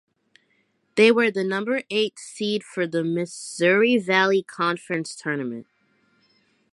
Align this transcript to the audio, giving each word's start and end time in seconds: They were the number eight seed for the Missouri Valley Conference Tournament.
They 0.95 1.11
were 1.11 1.29
the 1.29 1.43
number 1.43 1.83
eight 1.91 2.17
seed 2.17 2.63
for 2.63 2.87
the 2.87 3.03
Missouri 3.03 3.99
Valley 3.99 4.41
Conference 4.41 5.15
Tournament. 5.15 5.67